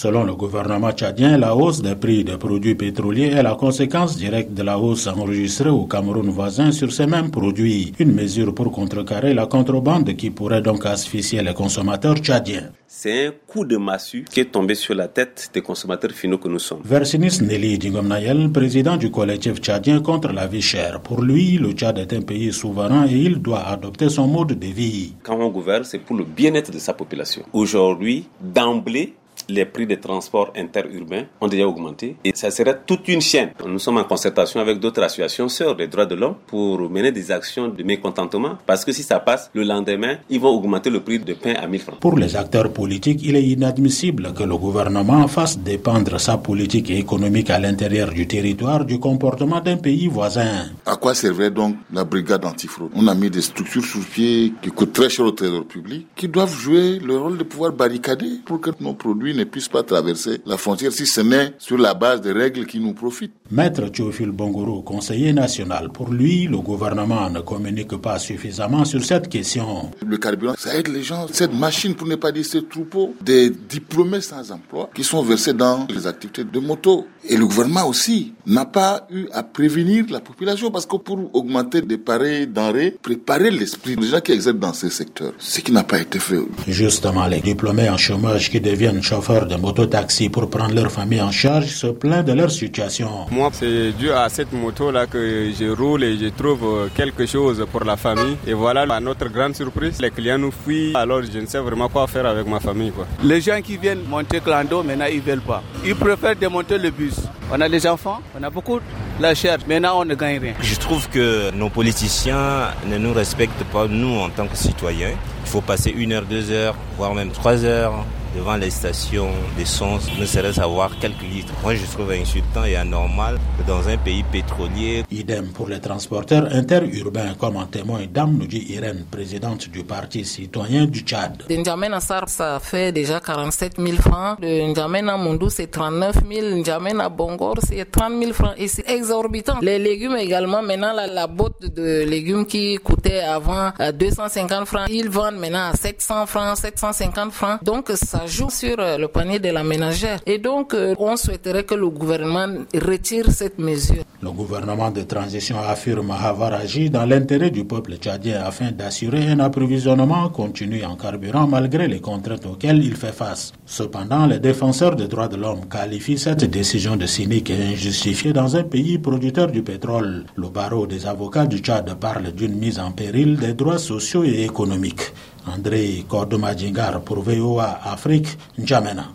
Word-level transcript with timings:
Selon 0.00 0.22
le 0.22 0.36
gouvernement 0.36 0.92
tchadien, 0.92 1.38
la 1.38 1.56
hausse 1.56 1.82
des 1.82 1.96
prix 1.96 2.22
des 2.22 2.36
produits 2.36 2.76
pétroliers 2.76 3.32
est 3.32 3.42
la 3.42 3.56
conséquence 3.56 4.16
directe 4.16 4.52
de 4.54 4.62
la 4.62 4.78
hausse 4.78 5.08
enregistrée 5.08 5.70
au 5.70 5.86
Cameroun 5.86 6.30
voisin 6.30 6.70
sur 6.70 6.92
ces 6.92 7.06
mêmes 7.06 7.32
produits. 7.32 7.92
Une 7.98 8.12
mesure 8.12 8.54
pour 8.54 8.70
contrecarrer 8.70 9.34
la 9.34 9.46
contrebande 9.46 10.14
qui 10.14 10.30
pourrait 10.30 10.62
donc 10.62 10.86
asphyxier 10.86 11.42
les 11.42 11.52
consommateurs 11.52 12.18
tchadiens. 12.18 12.70
C'est 12.86 13.26
un 13.26 13.32
coup 13.44 13.64
de 13.64 13.76
massue 13.76 14.24
qui 14.30 14.38
est 14.38 14.52
tombé 14.52 14.76
sur 14.76 14.94
la 14.94 15.08
tête 15.08 15.50
des 15.52 15.62
consommateurs 15.62 16.12
finaux 16.12 16.38
que 16.38 16.46
nous 16.46 16.60
sommes. 16.60 16.82
Versinis 16.84 17.42
Nelly 17.42 17.76
Dingomnayel, 17.78 18.52
président 18.52 18.96
du 18.96 19.10
collectif 19.10 19.56
tchadien 19.56 20.00
contre 20.00 20.32
la 20.32 20.46
vie 20.46 20.62
chère. 20.62 21.00
Pour 21.00 21.22
lui, 21.22 21.58
le 21.58 21.72
Tchad 21.72 21.98
est 21.98 22.12
un 22.12 22.22
pays 22.22 22.52
souverain 22.52 23.08
et 23.08 23.16
il 23.16 23.42
doit 23.42 23.66
adopter 23.66 24.08
son 24.10 24.28
mode 24.28 24.56
de 24.56 24.66
vie. 24.68 25.14
Quand 25.24 25.40
on 25.40 25.48
gouverne, 25.48 25.82
c'est 25.82 25.98
pour 25.98 26.14
le 26.14 26.22
bien-être 26.22 26.70
de 26.70 26.78
sa 26.78 26.92
population. 26.94 27.42
Aujourd'hui, 27.52 28.28
d'emblée, 28.40 29.14
les 29.48 29.64
prix 29.64 29.86
des 29.86 29.98
transports 29.98 30.52
interurbains 30.56 31.24
ont 31.40 31.48
déjà 31.48 31.66
augmenté 31.66 32.16
et 32.24 32.32
ça 32.34 32.50
serait 32.50 32.78
toute 32.86 33.08
une 33.08 33.20
chaîne. 33.20 33.50
Nous 33.66 33.78
sommes 33.78 33.98
en 33.98 34.04
concertation 34.04 34.60
avec 34.60 34.78
d'autres 34.78 35.02
associations 35.02 35.48
sœurs 35.48 35.76
des 35.76 35.86
droits 35.86 36.06
de 36.06 36.14
l'homme 36.14 36.36
pour 36.46 36.88
mener 36.90 37.12
des 37.12 37.30
actions 37.30 37.68
de 37.68 37.82
mécontentement 37.82 38.58
parce 38.66 38.84
que 38.84 38.92
si 38.92 39.02
ça 39.02 39.20
passe, 39.20 39.50
le 39.54 39.62
lendemain, 39.62 40.16
ils 40.28 40.40
vont 40.40 40.50
augmenter 40.50 40.90
le 40.90 41.00
prix 41.00 41.18
de 41.18 41.34
pain 41.34 41.54
à 41.54 41.66
1000 41.66 41.80
francs. 41.80 42.00
Pour 42.00 42.16
les 42.16 42.36
acteurs 42.36 42.72
politiques, 42.72 43.20
il 43.22 43.36
est 43.36 43.44
inadmissible 43.44 44.32
que 44.34 44.42
le 44.42 44.56
gouvernement 44.56 45.26
fasse 45.28 45.58
dépendre 45.58 46.20
sa 46.20 46.38
politique 46.38 46.90
économique 46.90 47.50
à 47.50 47.58
l'intérieur 47.58 48.10
du 48.10 48.26
territoire 48.26 48.84
du 48.84 48.98
comportement 48.98 49.60
d'un 49.60 49.76
pays 49.76 50.08
voisin. 50.08 50.66
À 50.86 50.96
quoi 50.96 51.14
servait 51.14 51.50
donc 51.50 51.76
la 51.92 52.04
brigade 52.04 52.44
antifraude? 52.44 52.90
On 52.94 53.06
a 53.06 53.14
mis 53.14 53.30
des 53.30 53.42
structures 53.42 53.84
sur 53.84 54.00
pied 54.00 54.52
qui 54.62 54.70
coûtent 54.70 54.92
très 54.92 55.08
cher 55.08 55.24
au 55.26 55.32
trésor 55.32 55.64
public, 55.64 56.06
qui 56.16 56.28
doivent 56.28 56.54
jouer 56.54 56.98
le 56.98 57.16
rôle 57.16 57.38
de 57.38 57.44
pouvoir 57.44 57.72
barricader 57.72 58.40
pour 58.44 58.60
que 58.60 58.70
nos 58.80 58.94
produits 58.94 59.27
ne 59.34 59.44
puissent 59.44 59.68
pas 59.68 59.82
traverser 59.82 60.40
la 60.46 60.56
frontière 60.56 60.92
si 60.92 61.06
ce 61.06 61.20
n'est 61.20 61.52
sur 61.58 61.78
la 61.78 61.94
base 61.94 62.20
des 62.20 62.32
règles 62.32 62.66
qui 62.66 62.80
nous 62.80 62.92
profitent. 62.94 63.32
Maître 63.50 63.88
Théophile 63.88 64.30
Bongoro, 64.30 64.82
conseiller 64.82 65.32
national, 65.32 65.90
pour 65.90 66.10
lui, 66.10 66.46
le 66.46 66.58
gouvernement 66.58 67.30
ne 67.30 67.40
communique 67.40 67.96
pas 67.96 68.18
suffisamment 68.18 68.84
sur 68.84 69.04
cette 69.04 69.28
question. 69.28 69.90
Le 70.06 70.16
carburant, 70.18 70.54
ça 70.58 70.76
aide 70.76 70.88
les 70.88 71.02
gens. 71.02 71.26
Cette 71.32 71.54
machine, 71.54 71.94
pour 71.94 72.06
ne 72.06 72.16
pas 72.16 72.32
dire 72.32 72.44
ce 72.44 72.58
troupeau, 72.58 73.14
des 73.20 73.50
diplômés 73.50 74.20
sans 74.20 74.52
emploi 74.52 74.90
qui 74.94 75.04
sont 75.04 75.22
versés 75.22 75.52
dans 75.52 75.86
les 75.88 76.06
activités 76.06 76.44
de 76.44 76.58
moto. 76.58 77.06
Et 77.28 77.36
le 77.36 77.46
gouvernement 77.46 77.86
aussi 77.86 78.34
n'a 78.46 78.64
pas 78.64 79.06
eu 79.10 79.26
à 79.32 79.42
prévenir 79.42 80.04
la 80.10 80.20
population 80.20 80.70
parce 80.70 80.86
que 80.86 80.96
pour 80.96 81.34
augmenter 81.34 81.82
des 81.82 81.98
pareils 81.98 82.46
denrées, 82.46 82.96
préparer 83.02 83.50
l'esprit 83.50 83.96
des 83.96 84.06
gens 84.06 84.20
qui 84.20 84.32
exercent 84.32 84.56
dans 84.56 84.72
ces 84.72 84.90
secteurs, 84.90 85.32
ce 85.38 85.60
qui 85.60 85.72
n'a 85.72 85.84
pas 85.84 86.00
été 86.00 86.18
fait. 86.18 86.40
Justement, 86.66 87.26
les 87.26 87.40
diplômés 87.40 87.88
en 87.88 87.96
chômage 87.96 88.50
qui 88.50 88.60
deviennent 88.60 89.02
chauffeurs 89.18 89.46
de 89.46 89.56
moto-taxi 89.56 90.28
pour 90.28 90.48
prendre 90.48 90.74
leur 90.74 90.92
famille 90.92 91.20
en 91.20 91.32
charge 91.32 91.66
se 91.66 91.88
plaignent 91.88 92.22
de 92.22 92.34
leur 92.34 92.52
situation. 92.52 93.26
Moi, 93.32 93.50
c'est 93.52 93.90
dû 93.98 94.12
à 94.12 94.28
cette 94.28 94.52
moto-là 94.52 95.06
que 95.06 95.50
je 95.58 95.68
roule 95.76 96.04
et 96.04 96.16
je 96.16 96.28
trouve 96.28 96.88
quelque 96.94 97.26
chose 97.26 97.66
pour 97.72 97.82
la 97.84 97.96
famille. 97.96 98.36
Et 98.46 98.52
voilà, 98.54 98.82
à 98.82 99.00
notre 99.00 99.28
grande 99.28 99.56
surprise, 99.56 100.00
les 100.00 100.12
clients 100.12 100.38
nous 100.38 100.52
fuient. 100.52 100.92
Alors, 100.94 101.22
je 101.24 101.38
ne 101.40 101.46
sais 101.46 101.58
vraiment 101.58 101.88
quoi 101.88 102.06
faire 102.06 102.26
avec 102.26 102.46
ma 102.46 102.60
famille. 102.60 102.92
Quoi. 102.92 103.06
Les 103.24 103.40
gens 103.40 103.60
qui 103.60 103.76
viennent 103.76 104.04
monter 104.08 104.38
Clando, 104.38 104.84
maintenant, 104.84 105.06
ils 105.12 105.20
veulent 105.20 105.40
pas. 105.52 105.64
Ils 105.84 105.96
préfèrent 105.96 106.36
démonter 106.36 106.78
le 106.78 106.90
bus. 106.92 107.16
On 107.50 107.60
a 107.60 107.68
des 107.68 107.84
enfants, 107.88 108.20
on 108.38 108.42
a 108.44 108.50
beaucoup 108.50 108.78
la 109.18 109.34
chair. 109.34 109.58
Maintenant, 109.66 110.00
on 110.00 110.04
ne 110.04 110.14
gagne 110.14 110.38
rien. 110.38 110.54
Je 110.60 110.76
trouve 110.76 111.08
que 111.08 111.50
nos 111.56 111.70
politiciens 111.70 112.68
ne 112.86 112.98
nous 112.98 113.12
respectent 113.12 113.64
pas, 113.72 113.88
nous, 113.88 114.16
en 114.20 114.28
tant 114.28 114.46
que 114.46 114.56
citoyens. 114.56 115.14
Il 115.44 115.50
faut 115.50 115.60
passer 115.62 115.90
une 115.90 116.12
heure, 116.12 116.26
deux 116.28 116.52
heures, 116.52 116.76
voire 116.96 117.14
même 117.14 117.30
trois 117.30 117.64
heures 117.64 118.04
devant 118.36 118.56
les 118.56 118.70
stations 118.70 119.30
d'essence, 119.56 120.06
ne 120.18 120.24
serait 120.26 120.52
savoir 120.52 120.98
quelques 120.98 121.22
litres. 121.22 121.52
Moi, 121.62 121.74
je 121.74 121.84
trouve 121.86 122.10
insultant 122.12 122.64
et 122.64 122.76
anormal 122.76 123.38
que 123.58 123.66
dans 123.66 123.88
un 123.88 123.96
pays 123.96 124.22
pétrolier. 124.30 125.04
Idem 125.10 125.48
pour 125.48 125.68
les 125.68 125.80
transporteurs 125.80 126.46
interurbains, 126.52 127.34
comme 127.38 127.56
en 127.56 127.66
témoigne 127.66 128.08
Dame 128.12 128.36
nous 128.38 128.46
dit 128.46 128.64
Irène, 128.70 129.04
présidente 129.10 129.68
du 129.68 129.84
Parti 129.84 130.24
citoyen 130.24 130.86
du 130.86 131.00
Tchad. 131.00 131.44
De 131.48 131.54
N'Djamena 131.56 132.00
Sar, 132.00 132.28
ça 132.28 132.58
fait 132.60 132.92
déjà 132.92 133.20
47 133.20 133.74
000 133.78 133.96
francs. 133.96 134.40
De 134.40 134.46
N'Djamena 134.68 135.16
Mundou, 135.16 135.48
c'est 135.50 135.68
39 135.68 136.16
000. 136.30 136.56
N'Djamena 136.56 137.08
Bongor, 137.08 137.56
c'est 137.66 137.90
30 137.90 138.12
000 138.20 138.32
francs. 138.32 138.54
Et 138.58 138.68
c'est 138.68 138.88
exorbitant. 138.88 139.58
Les 139.62 139.78
légumes 139.78 140.16
également, 140.16 140.62
maintenant, 140.62 140.92
la, 140.92 141.06
la 141.06 141.26
botte 141.26 141.62
de 141.74 142.04
légumes 142.04 142.46
qui 142.46 142.76
coûtait 142.76 143.20
avant 143.20 143.70
250 143.98 144.66
francs, 144.66 144.86
ils 144.90 145.08
vendent 145.08 145.36
maintenant 145.38 145.70
à 145.70 145.74
700 145.74 146.26
francs, 146.26 146.56
750 146.58 147.32
francs. 147.32 147.62
Donc, 147.64 147.90
ça 147.94 148.17
joue 148.26 148.50
sur 148.50 148.76
le 148.76 149.06
panier 149.08 149.38
de 149.38 149.48
la 149.50 149.62
ménagère. 149.64 150.20
Et 150.26 150.38
donc, 150.38 150.74
on 150.98 151.16
souhaiterait 151.16 151.64
que 151.64 151.74
le 151.74 151.88
gouvernement 151.88 152.46
retire 152.74 153.30
cette 153.30 153.58
mesure. 153.58 154.04
Le 154.20 154.30
gouvernement 154.32 154.90
de 154.90 155.02
transition 155.02 155.58
affirme 155.58 156.10
avoir 156.10 156.52
agi 156.52 156.90
dans 156.90 157.06
l'intérêt 157.06 157.50
du 157.50 157.64
peuple 157.64 157.96
tchadien 157.96 158.42
afin 158.44 158.72
d'assurer 158.72 159.28
un 159.28 159.38
approvisionnement 159.40 160.28
continu 160.30 160.84
en 160.84 160.96
carburant 160.96 161.46
malgré 161.46 161.86
les 161.86 162.00
contraintes 162.00 162.44
auxquelles 162.46 162.82
il 162.82 162.96
fait 162.96 163.12
face. 163.12 163.52
Cependant, 163.64 164.26
les 164.26 164.40
défenseurs 164.40 164.96
des 164.96 165.06
droits 165.06 165.28
de 165.28 165.36
l'homme 165.36 165.68
qualifient 165.68 166.18
cette 166.18 166.44
décision 166.44 166.96
de 166.96 167.06
cynique 167.06 167.50
et 167.50 167.62
injustifiée 167.72 168.32
dans 168.32 168.56
un 168.56 168.64
pays 168.64 168.98
producteur 168.98 169.48
du 169.48 169.62
pétrole. 169.62 170.24
Le 170.36 170.48
barreau 170.48 170.86
des 170.86 171.06
avocats 171.06 171.46
du 171.46 171.58
Tchad 171.58 171.94
parle 172.00 172.32
d'une 172.32 172.56
mise 172.56 172.78
en 172.80 172.90
péril 172.90 173.36
des 173.36 173.54
droits 173.54 173.78
sociaux 173.78 174.24
et 174.24 174.42
économiques. 174.42 175.12
Andrei 175.52 176.04
Corduma 176.08 176.54
Gingar 176.54 177.00
pour 177.00 177.22
VOA 177.22 177.80
Afrique, 177.84 178.36
N'Djamena. 178.56 179.12